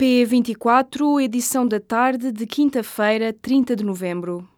[0.00, 4.48] P24, edição da tarde de quinta-feira, 30 de novembro.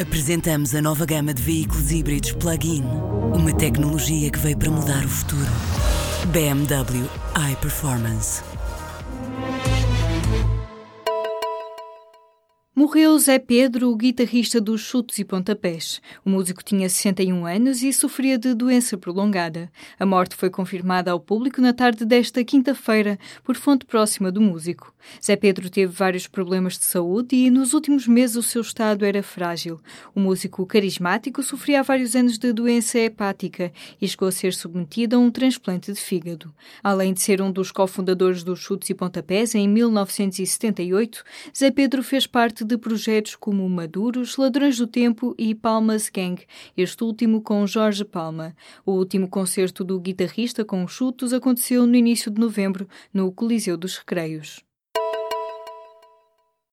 [0.00, 2.84] Apresentamos a nova gama de veículos híbridos plug-in.
[3.34, 5.44] Uma tecnologia que veio para mudar o futuro.
[6.32, 7.04] BMW
[7.52, 8.42] iPerformance.
[12.78, 16.00] Morreu Zé Pedro, o guitarrista dos Chutes e Pontapés.
[16.24, 19.68] O músico tinha 61 anos e sofria de doença prolongada.
[19.98, 24.94] A morte foi confirmada ao público na tarde desta quinta-feira por fonte próxima do músico.
[25.24, 29.24] Zé Pedro teve vários problemas de saúde e nos últimos meses o seu estado era
[29.24, 29.80] frágil.
[30.14, 35.16] O músico carismático sofria há vários anos de doença hepática e chegou a ser submetido
[35.16, 36.54] a um transplante de fígado.
[36.80, 41.24] Além de ser um dos cofundadores dos Chutes e Pontapés em 1978,
[41.56, 46.40] Zé Pedro fez parte de projetos como Maduros, Ladrões do Tempo e Palmas Gang,
[46.76, 48.54] este último com Jorge Palma.
[48.84, 53.96] O último concerto do guitarrista com chutos aconteceu no início de novembro, no Coliseu dos
[53.96, 54.67] Recreios.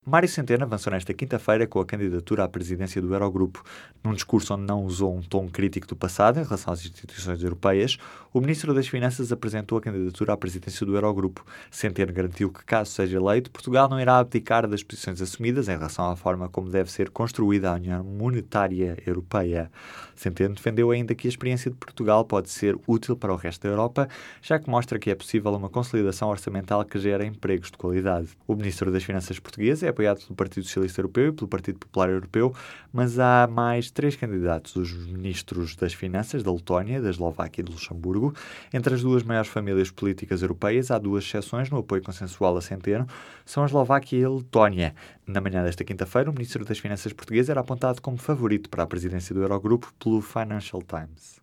[0.08, 3.64] Mário Centeno avançou nesta quinta-feira com a candidatura à presidência do Eurogrupo.
[4.04, 7.98] Num discurso onde não usou um tom crítico do passado em relação às instituições europeias,
[8.32, 11.44] o Ministro das Finanças apresentou a candidatura à presidência do Eurogrupo.
[11.72, 16.08] Centeno garantiu que, caso seja eleito, Portugal não irá abdicar das posições assumidas em relação
[16.12, 19.72] à forma como deve ser construída a União Monetária Europeia.
[20.16, 23.70] Centeno defendeu ainda que a experiência de Portugal pode ser útil para o resto da
[23.70, 24.08] Europa,
[24.40, 28.28] já que mostra que é possível uma consolidação orçamental que gera empregos de qualidade.
[28.46, 32.10] O Ministro das Finanças português é apoiado pelo Partido Socialista Europeu e pelo Partido Popular
[32.10, 32.54] Europeu,
[32.92, 37.72] mas há mais três candidatos, os ministros das Finanças da Letónia, da Eslováquia e do
[37.72, 38.36] Luxemburgo.
[38.74, 43.08] Entre as duas maiores famílias políticas europeias, há duas exceções no apoio consensual a Centeno,
[43.46, 44.94] são a Eslováquia e a Letónia.
[45.26, 48.88] Na manhã desta quinta-feira, o Ministro das Finanças português era apontado como favorito para a
[48.88, 51.40] presidência do Eurogrupo pelo Financial Times.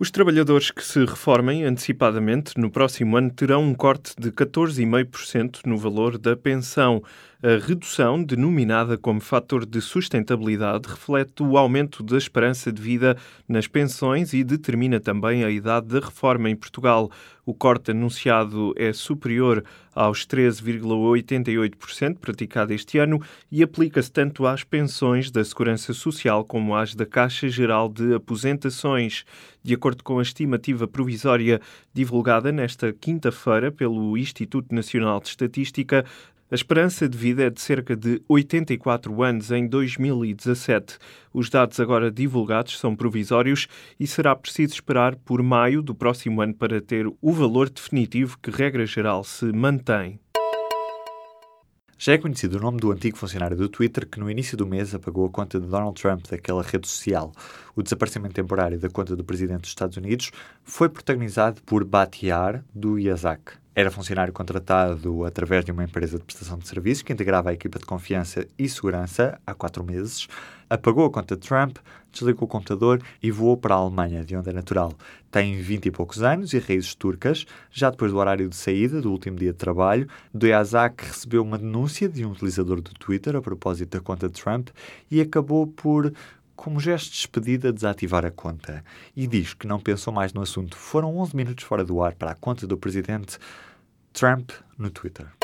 [0.00, 5.76] Os trabalhadores que se reformem antecipadamente no próximo ano terão um corte de 14,5% no
[5.76, 7.02] valor da pensão.
[7.42, 13.16] A redução, denominada como fator de sustentabilidade, reflete o aumento da esperança de vida
[13.48, 17.10] nas pensões e determina também a idade da reforma em Portugal.
[17.44, 19.64] O corte anunciado é superior
[19.98, 23.20] aos 13,88% praticado este ano
[23.50, 29.24] e aplica-se tanto às pensões da Segurança Social como às da Caixa Geral de Aposentações.
[29.60, 31.60] De acordo com a estimativa provisória
[31.92, 36.04] divulgada nesta quinta-feira pelo Instituto Nacional de Estatística,
[36.50, 40.96] a esperança de vida é de cerca de 84 anos em 2017.
[41.32, 43.68] Os dados agora divulgados são provisórios
[44.00, 48.50] e será preciso esperar por maio do próximo ano para ter o valor definitivo que,
[48.50, 50.18] regra geral, se mantém.
[51.98, 54.94] Já é conhecido o nome do antigo funcionário do Twitter que no início do mês
[54.94, 57.30] apagou a conta de Donald Trump daquela rede social.
[57.76, 60.30] O desaparecimento temporário da conta do presidente dos Estados Unidos
[60.62, 63.52] foi protagonizado por Batiar do Yazak.
[63.78, 67.78] Era funcionário contratado através de uma empresa de prestação de serviços que integrava a equipa
[67.78, 70.26] de confiança e segurança há quatro meses.
[70.68, 71.76] Apagou a conta de Trump,
[72.12, 74.92] desligou o computador e voou para a Alemanha, de onde é natural.
[75.30, 77.46] Tem vinte e poucos anos e raízes turcas.
[77.70, 82.08] Já depois do horário de saída, do último dia de trabalho, Doyazak recebeu uma denúncia
[82.08, 84.70] de um utilizador do Twitter a propósito da conta de Trump
[85.08, 86.12] e acabou por
[86.56, 88.84] como gesto de despedida, desativar a conta.
[89.14, 90.76] E diz que não pensou mais no assunto.
[90.76, 93.38] Foram 11 minutos fora do ar para a conta do presidente
[94.18, 95.37] Trump no Twitter.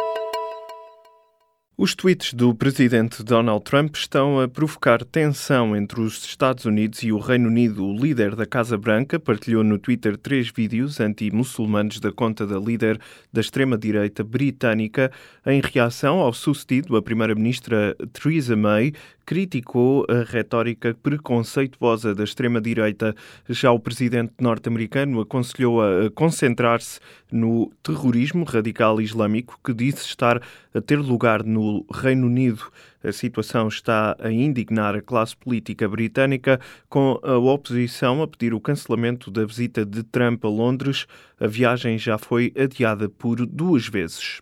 [1.77, 7.11] Os tweets do presidente Donald Trump estão a provocar tensão entre os Estados Unidos e
[7.11, 7.85] o Reino Unido.
[7.85, 13.01] O líder da Casa Branca partilhou no Twitter três vídeos anti-muçulmanos da conta da líder
[13.33, 15.11] da extrema-direita britânica
[15.45, 16.97] em reação ao sucedido.
[16.97, 18.93] A primeira-ministra Theresa May
[19.27, 23.17] criticou a retórica preconceituosa da extrema-direita.
[23.49, 27.01] Já o presidente norte-americano aconselhou a concentrar-se
[27.33, 30.41] no terrorismo radical islâmico que disse estar
[30.73, 32.71] a ter lugar no Reino Unido.
[33.03, 38.61] A situação está a indignar a classe política britânica, com a oposição a pedir o
[38.61, 41.07] cancelamento da visita de Trump a Londres.
[41.39, 44.41] A viagem já foi adiada por duas vezes.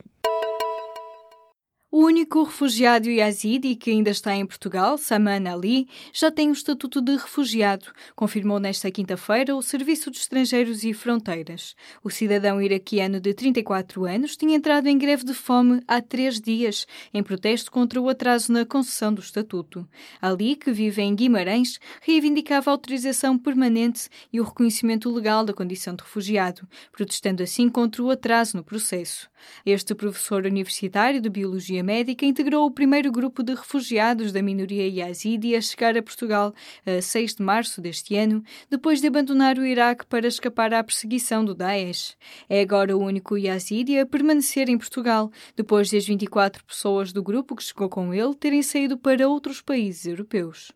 [1.94, 7.03] O único refugiado yazidi que ainda está em Portugal, Saman Ali, já tem o estatuto
[7.03, 11.77] de refugiado, confirmou nesta quinta-feira o Serviço de Estrangeiros e Fronteiras.
[12.03, 16.87] O cidadão iraquiano de 34 anos tinha entrado em greve de fome há três dias,
[17.12, 19.87] em protesto contra o atraso na concessão do estatuto.
[20.19, 25.94] Ali, que vive em Guimarães, reivindicava a autorização permanente e o reconhecimento legal da condição
[25.94, 29.31] de refugiado, protestando assim contra o atraso no processo.
[29.67, 34.88] Este professor universitário de Biologia Companhia Médica integrou o primeiro grupo de refugiados da minoria
[34.88, 36.55] yazidi a chegar a Portugal
[36.87, 41.44] a 6 de março deste ano, depois de abandonar o Iraque para escapar à perseguição
[41.44, 42.17] do Daesh.
[42.49, 47.23] É agora o único yazidi a permanecer em Portugal, depois de as 24 pessoas do
[47.23, 50.73] grupo que chegou com ele terem saído para outros países europeus.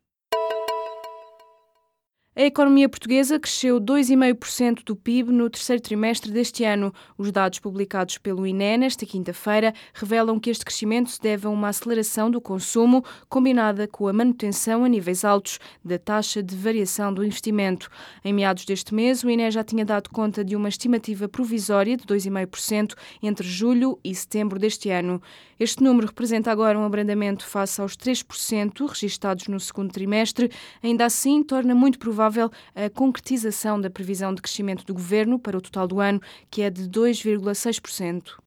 [2.38, 6.92] A economia portuguesa cresceu 2,5% do PIB no terceiro trimestre deste ano.
[7.16, 11.68] Os dados publicados pelo INE nesta quinta-feira revelam que este crescimento se deve a uma
[11.68, 17.24] aceleração do consumo, combinada com a manutenção a níveis altos da taxa de variação do
[17.24, 17.88] investimento.
[18.22, 22.04] Em meados deste mês, o INE já tinha dado conta de uma estimativa provisória de
[22.04, 22.92] 2,5%
[23.22, 25.22] entre julho e setembro deste ano.
[25.58, 30.50] Este número representa agora um abrandamento face aos 3% registados no segundo trimestre.
[30.82, 35.56] Ainda assim, torna muito provável provável a concretização da previsão de crescimento do governo para
[35.56, 36.20] o total do ano,
[36.50, 38.45] que é de 2,6%.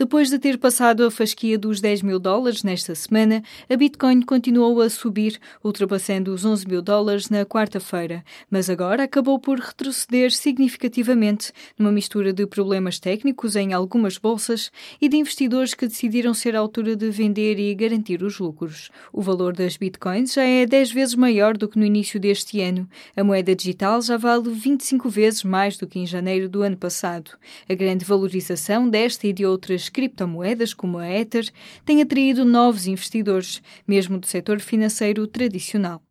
[0.00, 4.80] Depois de ter passado a fasquia dos 10 mil dólares nesta semana, a Bitcoin continuou
[4.80, 11.52] a subir, ultrapassando os 11 mil dólares na quarta-feira, mas agora acabou por retroceder significativamente
[11.78, 16.60] numa mistura de problemas técnicos em algumas bolsas e de investidores que decidiram ser à
[16.60, 18.90] altura de vender e garantir os lucros.
[19.12, 22.88] O valor das Bitcoins já é 10 vezes maior do que no início deste ano.
[23.14, 27.32] A moeda digital já vale 25 vezes mais do que em janeiro do ano passado.
[27.68, 31.50] A grande valorização desta e de outras criptomoedas, como a Ether,
[31.84, 36.02] têm atraído novos investidores, mesmo do setor financeiro tradicional.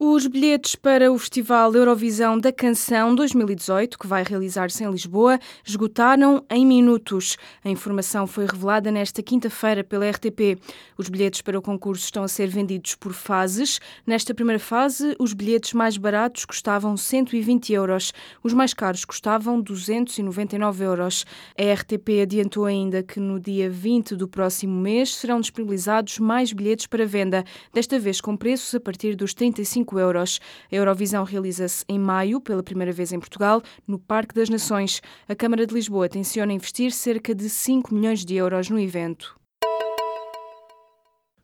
[0.00, 6.44] Os bilhetes para o Festival Eurovisão da Canção 2018, que vai realizar-se em Lisboa, esgotaram
[6.48, 7.36] em minutos.
[7.64, 10.56] A informação foi revelada nesta quinta-feira pela RTP.
[10.96, 13.80] Os bilhetes para o concurso estão a ser vendidos por fases.
[14.06, 18.12] Nesta primeira fase, os bilhetes mais baratos custavam 120 euros.
[18.40, 21.26] Os mais caros custavam 299 euros.
[21.58, 26.86] A RTP adiantou ainda que no dia 20 do próximo mês serão disponibilizados mais bilhetes
[26.86, 27.42] para venda,
[27.74, 30.40] desta vez com preços a partir dos 35 euros.
[30.72, 35.00] A Eurovisão realiza-se em maio, pela primeira vez em Portugal, no Parque das Nações.
[35.28, 39.38] A Câmara de Lisboa tenciona investir cerca de 5 milhões de euros no evento.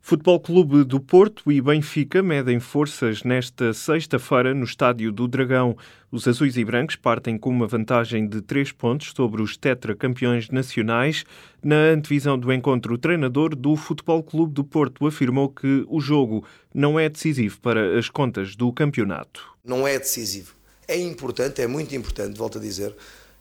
[0.06, 5.78] Futebol Clube do Porto e Benfica medem forças nesta sexta-feira no Estádio do Dragão.
[6.12, 11.24] Os azuis e brancos partem com uma vantagem de três pontos sobre os tetracampeões nacionais.
[11.62, 16.44] Na antevisão do encontro, o treinador do Futebol Clube do Porto afirmou que o jogo
[16.74, 19.42] não é decisivo para as contas do campeonato.
[19.64, 20.54] Não é decisivo.
[20.86, 22.94] É importante, é muito importante, volto a dizer.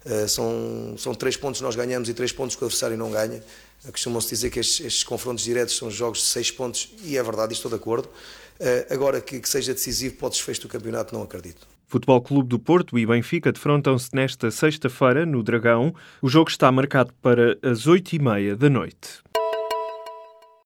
[0.06, 3.12] Uh, são, são três pontos que nós ganhamos e três pontos que o adversário não
[3.12, 3.44] ganha.
[3.91, 7.53] Costumam-se dizer que estes, estes, confrontos diretos são jogos de seis pontos e é verdade,
[7.53, 8.07] estou de acordo.
[8.59, 11.68] Uh, agora que, que, seja decisivo para o desfecho do campeonato, não acredito.
[11.88, 15.94] Futebol Clube do Porto e Benfica defrontam-se nesta sexta-feira no Dragão.
[16.21, 19.21] O jogo está marcado para as oito e meia da noite.